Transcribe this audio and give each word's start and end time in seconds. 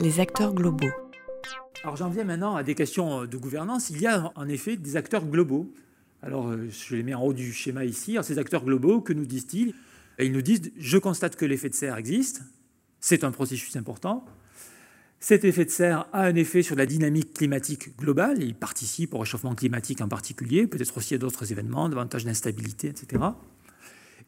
les 0.00 0.18
acteurs 0.18 0.54
globaux. 0.54 0.90
Alors 1.82 1.96
j'en 1.96 2.08
viens 2.08 2.24
maintenant 2.24 2.56
à 2.56 2.62
des 2.62 2.74
questions 2.74 3.26
de 3.26 3.36
gouvernance. 3.36 3.90
Il 3.90 4.00
y 4.00 4.06
a 4.06 4.32
en 4.34 4.48
effet 4.48 4.76
des 4.76 4.96
acteurs 4.96 5.26
globaux. 5.26 5.72
Alors 6.22 6.48
euh, 6.48 6.68
je 6.70 6.96
les 6.96 7.02
mets 7.02 7.14
en 7.14 7.22
haut 7.22 7.32
du 7.32 7.52
schéma 7.52 7.84
ici. 7.84 8.12
Alors, 8.12 8.24
ces 8.24 8.38
acteurs 8.38 8.64
globaux, 8.64 9.00
que 9.00 9.12
nous 9.12 9.26
disent-ils? 9.26 9.74
Ils 10.18 10.32
nous 10.32 10.42
disent, 10.42 10.72
je 10.76 10.98
constate 10.98 11.36
que 11.36 11.44
l'effet 11.44 11.68
de 11.68 11.74
serre 11.74 11.96
existe, 11.96 12.42
c'est 13.00 13.24
un 13.24 13.30
processus 13.30 13.76
important. 13.76 14.24
Cet 15.18 15.44
effet 15.44 15.64
de 15.64 15.70
serre 15.70 16.06
a 16.12 16.24
un 16.24 16.34
effet 16.34 16.62
sur 16.62 16.76
la 16.76 16.86
dynamique 16.86 17.34
climatique 17.34 17.96
globale, 17.98 18.42
il 18.42 18.54
participe 18.54 19.14
au 19.14 19.18
réchauffement 19.18 19.54
climatique 19.54 20.00
en 20.00 20.08
particulier, 20.08 20.66
peut-être 20.66 20.96
aussi 20.96 21.14
à 21.14 21.18
d'autres 21.18 21.52
événements, 21.52 21.88
davantage 21.88 22.24
d'instabilité, 22.24 22.88
etc. 22.88 23.22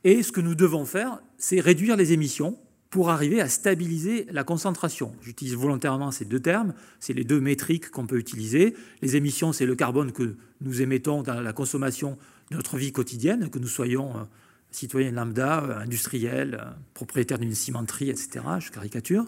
Et 0.04 0.22
ce 0.22 0.32
que 0.32 0.40
nous 0.40 0.54
devons 0.54 0.84
faire, 0.84 1.22
c'est 1.38 1.60
réduire 1.60 1.96
les 1.96 2.12
émissions 2.12 2.58
pour 2.92 3.08
arriver 3.08 3.40
à 3.40 3.48
stabiliser 3.48 4.26
la 4.30 4.44
concentration. 4.44 5.14
J'utilise 5.22 5.54
volontairement 5.54 6.10
ces 6.10 6.26
deux 6.26 6.40
termes, 6.40 6.74
c'est 7.00 7.14
les 7.14 7.24
deux 7.24 7.40
métriques 7.40 7.90
qu'on 7.90 8.06
peut 8.06 8.18
utiliser. 8.18 8.76
Les 9.00 9.16
émissions, 9.16 9.54
c'est 9.54 9.64
le 9.64 9.74
carbone 9.74 10.12
que 10.12 10.36
nous 10.60 10.82
émettons 10.82 11.22
dans 11.22 11.40
la 11.40 11.54
consommation 11.54 12.18
de 12.50 12.56
notre 12.56 12.76
vie 12.76 12.92
quotidienne, 12.92 13.48
que 13.48 13.58
nous 13.58 13.66
soyons 13.66 14.10
euh, 14.10 14.24
citoyens 14.70 15.10
lambda, 15.10 15.64
euh, 15.64 15.78
industriels, 15.78 16.58
euh, 16.60 16.70
propriétaires 16.92 17.38
d'une 17.38 17.54
cimenterie, 17.54 18.10
etc. 18.10 18.40
Je 18.58 18.70
caricature. 18.70 19.24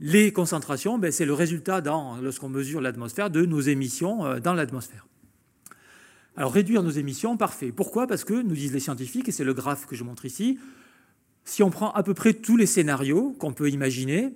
Les 0.00 0.32
concentrations, 0.32 0.98
ben, 0.98 1.12
c'est 1.12 1.26
le 1.26 1.34
résultat, 1.34 1.82
lorsqu'on 2.22 2.48
mesure 2.48 2.80
l'atmosphère, 2.80 3.28
de 3.28 3.44
nos 3.44 3.60
émissions 3.60 4.40
dans 4.40 4.54
l'atmosphère. 4.54 5.06
Alors 6.38 6.54
réduire 6.54 6.82
nos 6.82 6.90
émissions, 6.90 7.36
parfait. 7.36 7.70
Pourquoi? 7.70 8.06
Parce 8.06 8.24
que, 8.24 8.32
nous 8.32 8.54
disent 8.54 8.72
les 8.72 8.80
scientifiques, 8.80 9.28
et 9.28 9.32
c'est 9.32 9.44
le 9.44 9.52
graphe 9.52 9.84
que 9.84 9.94
je 9.94 10.04
montre 10.04 10.24
ici, 10.24 10.58
si 11.44 11.62
on 11.62 11.70
prend 11.70 11.90
à 11.92 12.02
peu 12.02 12.14
près 12.14 12.34
tous 12.34 12.56
les 12.56 12.66
scénarios 12.66 13.34
qu'on 13.38 13.52
peut 13.52 13.70
imaginer, 13.70 14.34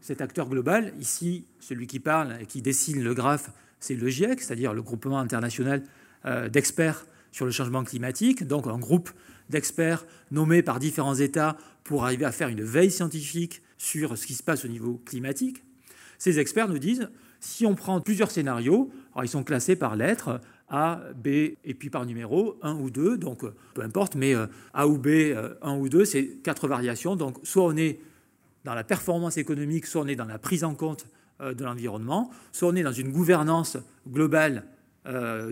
cet 0.00 0.20
acteur 0.20 0.48
global, 0.48 0.92
ici, 1.00 1.46
celui 1.60 1.86
qui 1.86 1.98
parle 1.98 2.36
et 2.40 2.46
qui 2.46 2.60
dessine 2.60 3.02
le 3.02 3.14
graphe, 3.14 3.50
c'est 3.80 3.94
le 3.94 4.08
GIEC, 4.08 4.40
c'est-à-dire 4.40 4.74
le 4.74 4.82
groupement 4.82 5.18
international 5.18 5.82
euh, 6.26 6.48
d'experts 6.48 7.06
sur 7.32 7.46
le 7.46 7.50
changement 7.50 7.84
climatique, 7.84 8.46
donc 8.46 8.66
un 8.66 8.78
groupe 8.78 9.10
d'experts 9.48 10.06
nommés 10.30 10.62
par 10.62 10.78
différents 10.78 11.14
États 11.14 11.56
pour 11.84 12.04
arriver 12.04 12.24
à 12.24 12.32
faire 12.32 12.48
une 12.48 12.62
veille 12.62 12.90
scientifique 12.90 13.62
sur 13.78 14.16
ce 14.16 14.26
qui 14.26 14.34
se 14.34 14.42
passe 14.42 14.64
au 14.64 14.68
niveau 14.68 15.02
climatique. 15.04 15.62
Ces 16.18 16.38
experts 16.38 16.68
nous 16.68 16.78
disent, 16.78 17.08
si 17.40 17.66
on 17.66 17.74
prend 17.74 18.00
plusieurs 18.00 18.30
scénarios, 18.30 18.90
ils 19.22 19.28
sont 19.28 19.44
classés 19.44 19.76
par 19.76 19.96
lettres, 19.96 20.40
a, 20.68 21.00
B, 21.16 21.26
et 21.26 21.74
puis 21.74 21.90
par 21.90 22.06
numéro, 22.06 22.56
1 22.62 22.74
ou 22.76 22.90
2, 22.90 23.16
donc 23.18 23.44
euh, 23.44 23.54
peu 23.74 23.82
importe, 23.82 24.14
mais 24.16 24.34
euh, 24.34 24.46
A 24.72 24.88
ou 24.88 24.98
B, 24.98 25.06
1 25.06 25.10
euh, 25.10 25.76
ou 25.76 25.88
2, 25.88 26.04
c'est 26.04 26.26
quatre 26.42 26.68
variations. 26.68 27.16
Donc 27.16 27.36
soit 27.42 27.64
on 27.64 27.76
est 27.76 28.00
dans 28.64 28.74
la 28.74 28.84
performance 28.84 29.36
économique, 29.36 29.86
soit 29.86 30.02
on 30.02 30.06
est 30.06 30.16
dans 30.16 30.24
la 30.24 30.38
prise 30.38 30.64
en 30.64 30.74
compte 30.74 31.06
de 31.40 31.64
l'environnement, 31.64 32.30
soit 32.52 32.68
on 32.68 32.76
est 32.76 32.82
dans 32.82 32.92
une 32.92 33.10
gouvernance 33.10 33.76
globale 34.08 34.64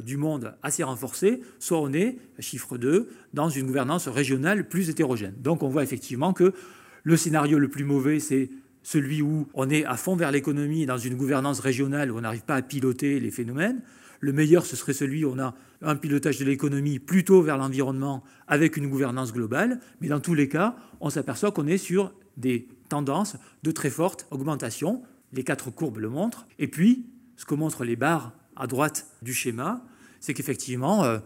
du 0.03 0.17
monde 0.17 0.55
assez 0.63 0.83
renforcée, 0.83 1.43
soit 1.59 1.79
on 1.79 1.93
est, 1.93 2.17
chiffre 2.39 2.79
2, 2.79 3.11
dans 3.35 3.51
une 3.51 3.67
gouvernance 3.67 4.09
régionale 4.09 4.67
plus 4.67 4.89
hétérogène. 4.89 5.35
Donc 5.39 5.63
on 5.63 5.69
voit 5.69 5.83
effectivement 5.83 6.33
que 6.33 6.55
le 7.03 7.17
scénario 7.19 7.59
le 7.59 7.69
plus 7.69 7.85
mauvais, 7.85 8.19
c'est 8.19 8.49
celui 8.83 9.23
où 9.23 9.49
on 9.55 9.71
est 9.71 9.85
à 9.85 9.97
fond 9.97 10.17
vers 10.17 10.31
l'économie 10.31 10.87
dans 10.87 10.99
une 10.99 11.15
gouvernance 11.15 11.61
régionale 11.61 12.11
où 12.11 12.19
on 12.19 12.23
n'arrive 12.23 12.45
pas 12.45 12.57
à 12.57 12.63
piloter 12.63 13.21
les 13.21 13.31
phénomènes. 13.31 13.81
Le 14.21 14.33
meilleur, 14.33 14.67
ce 14.67 14.77
serait 14.77 14.93
celui 14.93 15.25
où 15.25 15.33
on 15.33 15.39
a 15.39 15.55
un 15.83 15.97
pilotage 15.97 16.39
de 16.39 16.45
l'économie 16.45 16.99
plutôt 16.99 17.43
vers 17.43 17.59
l'environnement 17.59 18.23
avec 18.47 18.77
une 18.77 18.89
gouvernance 18.89 19.33
globale. 19.33 19.81
Mais 20.01 20.09
dans 20.09 20.21
tous 20.21 20.35
les 20.35 20.49
cas, 20.49 20.77
on 21.01 21.11
s'aperçoit 21.11 21.51
qu'on 21.51 21.67
est 21.67 21.79
sur 21.79 22.13
des 22.37 22.69
tendances 22.89 23.37
de 23.63 23.71
très 23.73 23.91
forte 23.91 24.27
augmentation. 24.31 25.03
Les 25.33 25.43
quatre 25.43 25.71
courbes 25.71 25.99
le 25.99 26.09
montrent. 26.09 26.47
Et 26.59 26.69
puis, 26.69 27.07
ce 27.37 27.45
que 27.45 27.55
montrent 27.55 27.85
les 27.85 27.97
barres 27.97 28.33
à 28.55 28.67
droite 28.67 29.09
du 29.23 29.35
schéma, 29.35 29.85
c'est 30.21 30.35
qu'effectivement, 30.35 31.03
euh, 31.05 31.19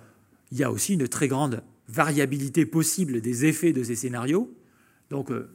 il 0.51 0.59
y 0.59 0.65
a 0.65 0.71
aussi 0.71 0.95
une 0.95 1.09
très 1.09 1.29
grande 1.29 1.63
variabilité 1.89 2.65
possible 2.65 3.21
des 3.21 3.45
effets 3.45 3.73
de 3.73 3.83
ces 3.83 3.95
scénarios. 3.95 4.53
Donc, 5.11 5.31
euh, 5.31 5.51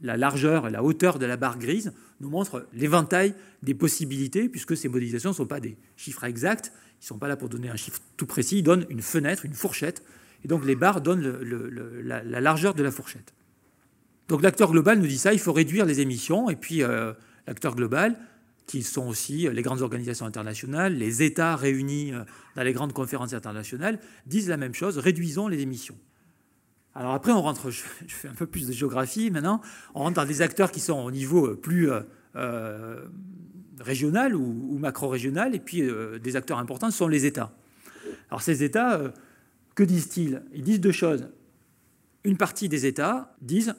la 0.00 0.16
largeur 0.16 0.68
et 0.68 0.70
la 0.70 0.82
hauteur 0.82 1.18
de 1.18 1.26
la 1.26 1.36
barre 1.36 1.58
grise 1.58 1.92
nous 2.20 2.30
montrent 2.30 2.66
l'éventail 2.72 3.34
des 3.62 3.74
possibilités, 3.74 4.48
puisque 4.48 4.76
ces 4.76 4.88
modélisations 4.88 5.30
ne 5.30 5.34
sont 5.34 5.46
pas 5.46 5.60
des 5.60 5.76
chiffres 5.96 6.24
exacts, 6.24 6.72
ils 7.00 7.04
ne 7.04 7.06
sont 7.06 7.18
pas 7.18 7.28
là 7.28 7.36
pour 7.36 7.48
donner 7.48 7.68
un 7.70 7.76
chiffre 7.76 8.00
tout 8.16 8.26
précis, 8.26 8.58
ils 8.58 8.62
donnent 8.62 8.86
une 8.90 9.02
fenêtre, 9.02 9.44
une 9.44 9.54
fourchette, 9.54 10.02
et 10.44 10.48
donc 10.48 10.64
les 10.64 10.76
barres 10.76 11.00
donnent 11.00 11.40
la, 12.02 12.40
largeur 12.40 12.74
de 12.74 12.82
la 12.82 12.90
fourchette. 12.90 13.34
Donc 14.28 14.42
l'acteur 14.42 14.70
global 14.70 14.98
nous 14.98 15.06
dit 15.06 15.18
ça, 15.18 15.32
il 15.32 15.38
faut 15.38 15.52
réduire 15.52 15.86
les 15.86 16.00
émissions, 16.00 16.50
et 16.50 16.56
puis 16.56 16.82
euh, 16.82 17.12
l'acteur 17.46 17.74
global, 17.74 18.18
qui 18.66 18.82
sont 18.82 19.06
aussi 19.08 19.48
les 19.50 19.62
grandes 19.62 19.80
organisations 19.80 20.26
internationales, 20.26 20.94
les 20.94 21.22
États 21.22 21.56
réunis 21.56 22.12
euh, 22.12 22.22
dans 22.54 22.62
les 22.62 22.72
grandes 22.72 22.92
conférences 22.92 23.32
internationales, 23.32 23.98
disent 24.26 24.48
la 24.48 24.58
même 24.58 24.74
chose, 24.74 24.98
réduisons 24.98 25.48
les 25.48 25.60
émissions. 25.60 25.96
Alors 26.98 27.12
après, 27.12 27.30
on 27.30 27.40
rentre, 27.40 27.70
je 27.70 27.80
fais 28.08 28.26
un 28.26 28.34
peu 28.34 28.46
plus 28.46 28.66
de 28.66 28.72
géographie 28.72 29.30
maintenant, 29.30 29.60
on 29.94 30.00
rentre 30.00 30.16
dans 30.16 30.24
des 30.24 30.42
acteurs 30.42 30.72
qui 30.72 30.80
sont 30.80 30.98
au 30.98 31.12
niveau 31.12 31.54
plus 31.54 31.92
euh, 31.92 32.00
euh, 32.34 33.04
régional 33.78 34.34
ou, 34.34 34.78
macro-régional, 34.80 35.54
et 35.54 35.60
puis 35.60 35.82
euh, 35.82 36.18
des 36.18 36.34
acteurs 36.34 36.58
importants 36.58 36.90
sont 36.90 37.06
les 37.06 37.24
États. 37.24 37.52
Alors 38.30 38.42
ces 38.42 38.64
États, 38.64 39.00
que 39.76 39.84
disent-ils? 39.84 40.42
Ils 40.52 40.64
disent 40.64 40.80
deux 40.80 40.90
choses. 40.90 41.28
Une 42.24 42.36
partie 42.36 42.68
des 42.68 42.84
États 42.84 43.32
disent, 43.42 43.76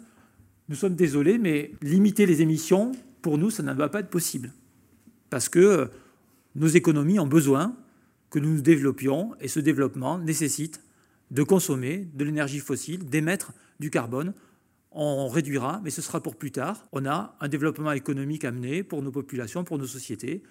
nous 0.69 0.75
sommes 0.77 0.95
désolés, 0.95 1.37
mais 1.37 1.73
limiter 1.81 2.25
les 2.25 2.41
émissions, 2.41 2.93
pour 3.21 3.37
nous, 3.37 3.49
ça 3.49 3.63
ne 3.63 3.73
va 3.73 3.89
pas 3.89 3.99
être 3.99 4.09
possible. 4.09 4.53
Parce 5.29 5.49
que 5.49 5.89
nos 6.55 6.67
économies 6.67 7.19
ont 7.19 7.27
besoin 7.27 7.75
que 8.29 8.39
nous 8.39 8.53
nous 8.53 8.61
développions, 8.61 9.35
et 9.41 9.49
ce 9.49 9.59
développement 9.59 10.19
nécessite 10.19 10.79
de 11.31 11.43
consommer 11.43 12.07
de 12.13 12.23
l'énergie 12.23 12.59
fossile, 12.59 13.05
d'émettre 13.05 13.53
du 13.79 13.89
carbone. 13.89 14.33
On 14.91 15.27
réduira, 15.27 15.81
mais 15.83 15.91
ce 15.91 16.01
sera 16.01 16.21
pour 16.21 16.35
plus 16.35 16.51
tard. 16.51 16.87
On 16.91 17.05
a 17.05 17.35
un 17.39 17.47
développement 17.47 17.91
économique 17.91 18.43
à 18.43 18.51
mener 18.51 18.83
pour 18.83 19.03
nos 19.03 19.11
populations, 19.11 19.63
pour 19.63 19.77
nos 19.77 19.85
sociétés. 19.85 20.41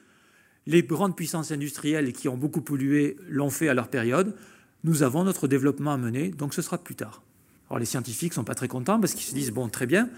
Les 0.66 0.82
grandes 0.82 1.16
puissances 1.16 1.50
industrielles 1.50 2.12
qui 2.12 2.28
ont 2.28 2.36
beaucoup 2.36 2.60
pollué 2.60 3.16
l'ont 3.28 3.50
fait 3.50 3.68
à 3.68 3.74
leur 3.74 3.88
période. 3.88 4.36
Nous 4.84 5.02
avons 5.02 5.24
notre 5.24 5.48
développement 5.48 5.92
à 5.92 5.96
mener, 5.96 6.30
donc 6.30 6.54
ce 6.54 6.62
sera 6.62 6.78
plus 6.78 6.94
tard. 6.94 7.22
Alors 7.68 7.80
les 7.80 7.84
scientifiques 7.84 8.32
ne 8.32 8.36
sont 8.36 8.44
pas 8.44 8.54
très 8.54 8.68
contents 8.68 9.00
parce 9.00 9.14
qu'ils 9.14 9.26
se 9.26 9.34
disent, 9.34 9.50
bon, 9.50 9.68
très 9.68 9.86
bien, 9.86 10.08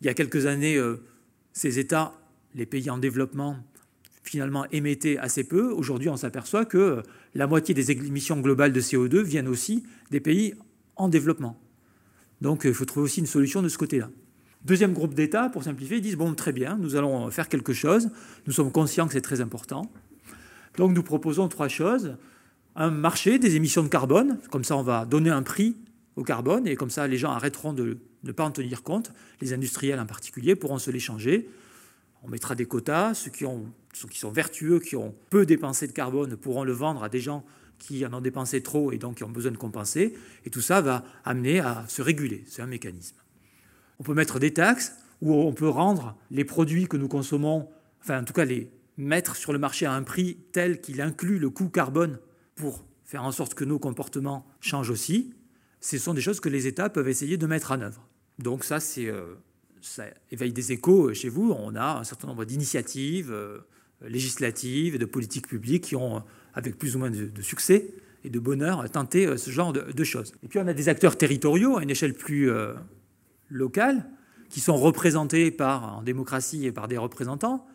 il 0.00 0.06
y 0.06 0.10
a 0.10 0.14
quelques 0.14 0.46
années, 0.46 0.76
euh, 0.76 1.02
ces 1.52 1.78
États, 1.78 2.12
les 2.54 2.66
pays 2.66 2.90
en 2.90 2.98
développement, 2.98 3.56
finalement 4.34 4.66
émettaient 4.72 5.16
assez 5.16 5.44
peu. 5.44 5.70
Aujourd'hui, 5.70 6.08
on 6.08 6.16
s'aperçoit 6.16 6.64
que 6.64 7.04
la 7.36 7.46
moitié 7.46 7.72
des 7.72 7.92
émissions 7.92 8.40
globales 8.40 8.72
de 8.72 8.80
CO2 8.80 9.22
viennent 9.22 9.46
aussi 9.46 9.84
des 10.10 10.18
pays 10.18 10.54
en 10.96 11.08
développement. 11.08 11.56
Donc 12.40 12.62
il 12.64 12.74
faut 12.74 12.84
trouver 12.84 13.04
aussi 13.04 13.20
une 13.20 13.26
solution 13.26 13.62
de 13.62 13.68
ce 13.68 13.78
côté-là. 13.78 14.10
Deuxième 14.64 14.92
groupe 14.92 15.14
d'États, 15.14 15.50
pour 15.50 15.62
simplifier, 15.62 15.98
ils 15.98 16.02
disent, 16.02 16.16
bon, 16.16 16.34
très 16.34 16.50
bien, 16.50 16.76
nous 16.76 16.96
allons 16.96 17.30
faire 17.30 17.48
quelque 17.48 17.72
chose, 17.72 18.10
nous 18.48 18.52
sommes 18.52 18.72
conscients 18.72 19.06
que 19.06 19.12
c'est 19.12 19.20
très 19.20 19.40
important. 19.40 19.88
Donc 20.78 20.92
nous 20.96 21.04
proposons 21.04 21.46
trois 21.46 21.68
choses. 21.68 22.16
Un 22.74 22.90
marché 22.90 23.38
des 23.38 23.54
émissions 23.54 23.84
de 23.84 23.88
carbone, 23.88 24.40
comme 24.50 24.64
ça 24.64 24.76
on 24.76 24.82
va 24.82 25.04
donner 25.04 25.30
un 25.30 25.44
prix 25.44 25.76
au 26.16 26.24
carbone, 26.24 26.66
et 26.66 26.74
comme 26.74 26.90
ça 26.90 27.06
les 27.06 27.18
gens 27.18 27.30
arrêteront 27.30 27.72
de 27.72 27.98
ne 28.24 28.32
pas 28.32 28.42
en 28.42 28.50
tenir 28.50 28.82
compte, 28.82 29.12
les 29.40 29.52
industriels 29.52 30.00
en 30.00 30.06
particulier 30.06 30.56
pourront 30.56 30.78
se 30.78 30.90
l'échanger. 30.90 31.48
On 32.24 32.28
mettra 32.28 32.54
des 32.54 32.64
quotas, 32.64 33.12
ceux 33.14 33.30
qui, 33.30 33.44
ont, 33.44 33.66
qui 34.10 34.18
sont 34.18 34.30
vertueux, 34.30 34.80
qui 34.80 34.96
ont 34.96 35.14
peu 35.28 35.44
dépensé 35.44 35.86
de 35.86 35.92
carbone, 35.92 36.36
pourront 36.36 36.64
le 36.64 36.72
vendre 36.72 37.04
à 37.04 37.10
des 37.10 37.20
gens 37.20 37.44
qui 37.78 38.04
en 38.06 38.14
ont 38.14 38.20
dépensé 38.22 38.62
trop 38.62 38.92
et 38.92 38.98
donc 38.98 39.18
qui 39.18 39.24
ont 39.24 39.30
besoin 39.30 39.52
de 39.52 39.58
compenser. 39.58 40.14
Et 40.46 40.50
tout 40.50 40.62
ça 40.62 40.80
va 40.80 41.04
amener 41.24 41.60
à 41.60 41.84
se 41.86 42.00
réguler. 42.00 42.42
C'est 42.46 42.62
un 42.62 42.66
mécanisme. 42.66 43.16
On 43.98 44.04
peut 44.04 44.14
mettre 44.14 44.38
des 44.38 44.54
taxes 44.54 44.94
ou 45.20 45.34
on 45.34 45.52
peut 45.52 45.68
rendre 45.68 46.16
les 46.30 46.44
produits 46.44 46.88
que 46.88 46.96
nous 46.96 47.08
consommons, 47.08 47.68
enfin 48.00 48.22
en 48.22 48.24
tout 48.24 48.32
cas 48.32 48.44
les 48.44 48.70
mettre 48.96 49.36
sur 49.36 49.52
le 49.52 49.58
marché 49.58 49.84
à 49.86 49.92
un 49.92 50.02
prix 50.02 50.38
tel 50.52 50.80
qu'il 50.80 51.00
inclut 51.00 51.38
le 51.38 51.50
coût 51.50 51.68
carbone 51.68 52.18
pour 52.54 52.86
faire 53.04 53.24
en 53.24 53.32
sorte 53.32 53.54
que 53.54 53.64
nos 53.64 53.78
comportements 53.78 54.46
changent 54.60 54.90
aussi. 54.90 55.34
Ce 55.80 55.98
sont 55.98 56.14
des 56.14 56.22
choses 56.22 56.40
que 56.40 56.48
les 56.48 56.66
États 56.66 56.88
peuvent 56.88 57.08
essayer 57.08 57.36
de 57.36 57.46
mettre 57.46 57.72
en 57.72 57.80
œuvre. 57.82 58.08
Donc 58.38 58.64
ça, 58.64 58.80
c'est 58.80 59.06
euh, 59.06 59.34
ça 59.84 60.04
éveille 60.30 60.52
des 60.52 60.72
échos 60.72 61.12
chez 61.14 61.28
vous. 61.28 61.54
On 61.58 61.74
a 61.74 61.98
un 61.98 62.04
certain 62.04 62.26
nombre 62.26 62.44
d'initiatives 62.44 63.30
euh, 63.30 63.58
législatives 64.02 64.94
et 64.94 64.98
de 64.98 65.04
politiques 65.04 65.46
publiques 65.46 65.84
qui 65.84 65.96
ont, 65.96 66.22
avec 66.54 66.78
plus 66.78 66.96
ou 66.96 66.98
moins 66.98 67.10
de, 67.10 67.42
succès 67.42 67.94
et 68.24 68.30
de 68.30 68.38
bonheur, 68.38 68.88
tenté 68.90 69.26
euh, 69.26 69.36
ce 69.36 69.50
genre 69.50 69.72
de, 69.72 70.04
choses. 70.04 70.32
Et 70.42 70.48
puis 70.48 70.58
on 70.58 70.66
a 70.66 70.72
des 70.72 70.88
acteurs 70.88 71.16
territoriaux 71.18 71.76
à 71.76 71.82
une 71.82 71.90
échelle 71.90 72.14
plus 72.14 72.50
euh, 72.50 72.72
locale 73.50 74.08
qui 74.48 74.60
sont 74.60 74.76
représentés 74.76 75.50
par, 75.50 75.98
en 75.98 76.02
démocratie 76.02 76.66
et 76.66 76.72
par 76.72 76.88
des 76.88 76.98
représentants 76.98 77.66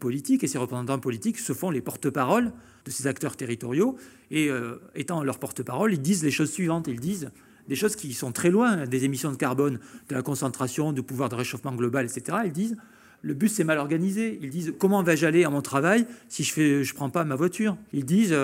politiques. 0.00 0.42
Et 0.44 0.46
ces 0.46 0.56
représentants 0.56 0.98
politiques 0.98 1.38
se 1.38 1.52
font 1.52 1.70
les 1.70 1.82
porte-paroles 1.82 2.52
de 2.86 2.90
ces 2.90 3.06
acteurs 3.06 3.36
territoriaux. 3.36 3.96
Et 4.30 4.48
étant 4.94 5.22
leurs 5.22 5.38
porte-parole, 5.38 5.92
ils 5.92 6.00
disent 6.00 6.24
les 6.24 6.30
choses 6.30 6.50
suivantes. 6.50 6.88
Ils 6.88 6.98
disent 6.98 7.30
des 7.68 7.74
choses 7.74 7.96
qui 7.96 8.12
sont 8.14 8.32
très 8.32 8.50
loin 8.50 8.86
des 8.86 9.04
émissions 9.04 9.30
de 9.30 9.36
carbone, 9.36 9.78
de 10.08 10.14
la 10.14 10.22
concentration, 10.22 10.92
du 10.92 11.02
pouvoir 11.02 11.28
de 11.28 11.34
réchauffement 11.34 11.74
global, 11.74 12.06
etc. 12.06 12.38
Ils 12.44 12.52
disent 12.52 12.76
le 13.22 13.34
bus 13.34 13.52
c'est 13.52 13.64
mal 13.64 13.78
organisé. 13.78 14.38
Ils 14.42 14.50
disent 14.50 14.74
comment 14.78 15.02
vais-je 15.02 15.26
aller 15.26 15.44
à 15.44 15.50
mon 15.50 15.60
travail 15.60 16.06
si 16.28 16.44
je 16.44 16.80
ne 16.80 16.94
prends 16.94 17.10
pas 17.10 17.24
ma 17.24 17.34
voiture? 17.34 17.76
Ils 17.92 18.04
disent 18.04 18.36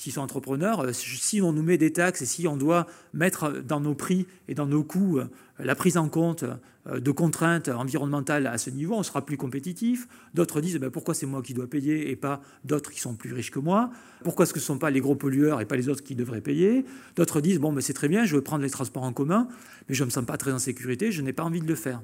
s'ils 0.00 0.14
sont 0.14 0.22
entrepreneurs, 0.22 0.80
euh, 0.80 0.92
si 0.94 1.42
on 1.42 1.52
nous 1.52 1.62
met 1.62 1.76
des 1.76 1.92
taxes 1.92 2.22
et 2.22 2.24
si 2.24 2.48
on 2.48 2.56
doit 2.56 2.86
mettre 3.12 3.60
dans 3.60 3.80
nos 3.80 3.94
prix 3.94 4.26
et 4.48 4.54
dans 4.54 4.64
nos 4.64 4.82
coûts 4.82 5.18
euh, 5.18 5.26
la 5.58 5.74
prise 5.74 5.98
en 5.98 6.08
compte 6.08 6.42
euh, 6.86 7.00
de 7.00 7.10
contraintes 7.10 7.68
environnementales 7.68 8.46
à 8.46 8.56
ce 8.56 8.70
niveau, 8.70 8.94
on 8.94 9.02
sera 9.02 9.26
plus 9.26 9.36
compétitif. 9.36 10.08
D'autres 10.32 10.62
disent 10.62 10.78
ben, 10.78 10.88
pourquoi 10.88 11.12
c'est 11.12 11.26
moi 11.26 11.42
qui 11.42 11.52
dois 11.52 11.68
payer 11.68 12.10
et 12.10 12.16
pas 12.16 12.40
d'autres 12.64 12.90
qui 12.90 12.98
sont 12.98 13.14
plus 13.14 13.34
riches 13.34 13.50
que 13.50 13.58
moi? 13.58 13.90
Pourquoi 14.24 14.46
ce 14.46 14.54
ne 14.54 14.60
sont 14.60 14.78
pas 14.78 14.88
les 14.88 15.00
gros 15.00 15.16
pollueurs 15.16 15.60
et 15.60 15.66
pas 15.66 15.76
les 15.76 15.90
autres 15.90 16.02
qui 16.02 16.14
devraient 16.14 16.40
payer? 16.40 16.86
D'autres 17.16 17.42
disent 17.42 17.60
bon, 17.60 17.70
mais 17.70 17.82
c'est 17.82 17.92
très 17.92 18.08
bien, 18.08 18.24
je 18.24 18.36
veux 18.36 18.42
prendre 18.42 18.62
les 18.62 18.70
transports 18.70 19.02
en 19.02 19.12
commun, 19.12 19.48
mais 19.90 19.94
je 19.94 20.02
ne 20.02 20.06
me 20.06 20.10
sens 20.10 20.24
pas 20.24 20.38
très 20.38 20.52
en 20.52 20.58
sécurité, 20.58 21.12
je 21.12 21.20
n'ai 21.20 21.34
pas 21.34 21.44
envie 21.44 21.60
de 21.60 21.68
le 21.68 21.74
faire 21.74 22.00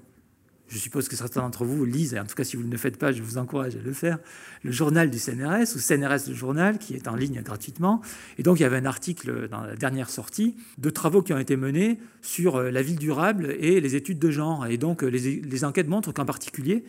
je 0.68 0.78
suppose 0.78 1.08
que 1.08 1.16
certains 1.16 1.42
d'entre 1.42 1.64
vous 1.64 1.84
lisent, 1.84 2.14
et 2.14 2.20
en 2.20 2.24
tout 2.24 2.34
cas 2.34 2.44
si 2.44 2.56
vous 2.56 2.64
ne 2.64 2.70
le 2.70 2.76
faites 2.76 2.96
pas, 2.96 3.12
je 3.12 3.22
vous 3.22 3.38
encourage 3.38 3.76
à 3.76 3.80
le 3.80 3.92
faire, 3.92 4.18
le 4.64 4.72
journal 4.72 5.10
du 5.10 5.18
CNRS, 5.18 5.76
ou 5.76 5.78
CNRS 5.78 6.28
le 6.28 6.34
journal, 6.34 6.78
qui 6.78 6.94
est 6.94 7.06
en 7.08 7.14
ligne 7.14 7.40
gratuitement. 7.42 8.00
Et 8.38 8.42
donc 8.42 8.58
il 8.58 8.62
y 8.62 8.66
avait 8.66 8.78
un 8.78 8.86
article 8.86 9.48
dans 9.48 9.62
la 9.62 9.76
dernière 9.76 10.10
sortie 10.10 10.56
de 10.78 10.90
travaux 10.90 11.22
qui 11.22 11.32
ont 11.32 11.38
été 11.38 11.56
menés 11.56 11.98
sur 12.20 12.56
euh, 12.56 12.70
la 12.70 12.82
ville 12.82 12.98
durable 12.98 13.54
et 13.60 13.80
les 13.80 13.94
études 13.94 14.18
de 14.18 14.30
genre. 14.30 14.66
Et 14.66 14.76
donc 14.76 15.02
les, 15.02 15.64
enquêtes 15.64 15.88
montrent 15.88 16.12
qu'en 16.12 16.24
particulier, 16.24 16.84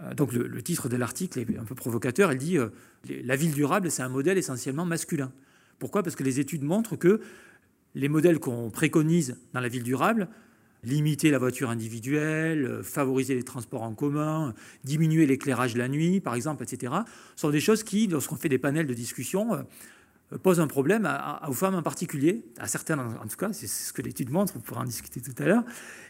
euh, 0.00 0.14
donc 0.14 0.32
le, 0.32 0.62
titre 0.62 0.88
de 0.88 0.96
l'article 0.96 1.38
est 1.38 1.58
un 1.58 1.64
peu 1.64 1.74
provocateur, 1.74 2.32
il 2.32 2.38
dit 2.38 2.58
euh, 2.58 2.68
La 3.24 3.36
ville 3.36 3.52
durable, 3.52 3.90
c'est 3.90 4.02
un 4.02 4.08
modèle 4.10 4.36
essentiellement 4.36 4.84
masculin. 4.84 5.32
Pourquoi? 5.78 6.02
Parce 6.02 6.16
que 6.16 6.24
les 6.24 6.40
études 6.40 6.62
montrent 6.62 6.96
que 6.96 7.20
les 7.94 8.08
modèles 8.08 8.38
qu'on 8.38 8.70
préconise 8.70 9.36
dans 9.54 9.60
la 9.60 9.68
ville 9.68 9.82
durable 9.82 10.28
limiter 10.86 11.30
la 11.30 11.38
voiture 11.38 11.68
individuelle, 11.68 12.64
euh, 12.64 12.82
favoriser 12.82 13.34
les 13.34 13.42
transports 13.42 13.82
en 13.82 13.92
commun, 13.92 14.54
diminuer 14.84 15.26
l'éclairage 15.26 15.76
la 15.76 15.88
nuit, 15.88 16.20
par 16.20 16.34
exemple, 16.34 16.62
etc., 16.62 16.94
sont 17.34 17.50
des 17.50 17.60
choses 17.60 17.82
qui, 17.82 18.06
lorsqu'on 18.06 18.36
fait 18.36 18.48
des 18.48 18.58
panels 18.58 18.86
de 18.86 18.94
discussion, 18.94 19.54
euh, 19.54 20.38
posent 20.42 20.60
un 20.60 20.66
problème 20.66 21.08
aux 21.46 21.52
femmes 21.52 21.76
en 21.76 21.82
particulier, 21.82 22.44
à 22.58 22.66
certaines 22.66 22.98
en 22.98 23.28
tout 23.28 23.36
cas, 23.36 23.52
c'est 23.52 23.68
ce 23.68 23.92
que 23.92 24.02
l'étude 24.02 24.30
montre, 24.30 24.54
on 24.56 24.60
pourra 24.60 24.80
en 24.80 24.84
discuter 24.84 25.20
tout 25.20 25.34
à 25.40 25.46
l'heure. 25.46 25.62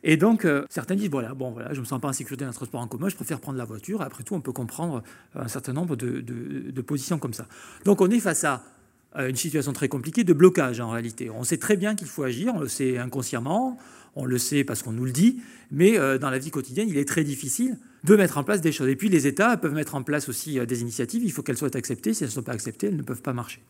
Et 0.02 0.16
donc, 0.16 0.44
euh, 0.44 0.64
certains 0.70 0.94
disent, 0.94 1.10
voilà, 1.10 1.34
bon, 1.34 1.50
voilà, 1.50 1.70
je 1.70 1.76
ne 1.76 1.80
me 1.80 1.84
sens 1.84 2.00
pas 2.00 2.08
en 2.08 2.14
sécurité 2.14 2.44
dans 2.44 2.50
le 2.50 2.54
transport 2.54 2.80
en 2.80 2.88
commun, 2.88 3.08
je 3.08 3.16
préfère 3.16 3.40
prendre 3.40 3.58
la 3.58 3.64
voiture. 3.64 4.00
Après 4.00 4.24
tout, 4.24 4.34
on 4.34 4.40
peut 4.40 4.52
comprendre 4.52 5.02
un 5.34 5.48
certain 5.48 5.74
nombre 5.74 5.96
de 5.96 6.80
positions 6.80 7.18
comme 7.18 7.34
ça. 7.34 7.46
Donc, 7.84 8.00
on 8.00 8.10
est 8.10 8.20
face 8.20 8.44
à 8.44 8.62
une 9.18 9.36
situation 9.36 9.72
très 9.72 9.88
compliquée 9.88 10.24
de 10.24 10.32
blocage 10.32 10.80
en 10.80 10.90
réalité. 10.90 11.30
On 11.30 11.44
sait 11.44 11.56
très 11.56 11.76
bien 11.76 11.94
qu'il 11.94 12.06
faut 12.06 12.22
agir, 12.22 12.52
on 12.54 12.60
le 12.60 12.68
sait 12.68 12.98
inconsciemment, 12.98 13.78
on 14.14 14.24
le 14.24 14.38
sait 14.38 14.64
parce 14.64 14.82
qu'on 14.82 14.92
nous 14.92 15.04
le 15.04 15.12
dit, 15.12 15.40
mais 15.70 15.98
euh, 15.98 16.18
dans 16.18 16.30
la 16.30 16.38
vie 16.38 16.50
quotidienne, 16.50 16.88
il 16.88 16.96
est 16.96 17.06
très 17.06 17.24
difficile 17.24 17.78
de 18.04 18.16
mettre 18.16 18.38
en 18.38 18.44
place 18.44 18.60
des 18.60 18.72
choses. 18.72 18.88
Et 18.88 18.96
puis 18.96 19.08
les 19.08 19.26
États 19.26 19.56
peuvent 19.56 19.74
mettre 19.74 19.94
en 19.94 20.02
place 20.02 20.28
aussi 20.28 20.58
euh, 20.58 20.66
des 20.66 20.80
initiatives, 20.80 21.22
il 21.24 21.32
faut 21.32 21.42
qu'elles 21.42 21.58
soient 21.58 21.76
acceptées, 21.76 22.14
si 22.14 22.24
elles 22.24 22.30
ne 22.30 22.34
sont 22.34 22.42
pas 22.42 22.52
acceptées, 22.52 22.88
elles 22.88 22.96
ne 22.96 23.02
peuvent 23.02 23.22
pas 23.22 23.32
marcher. 23.32 23.60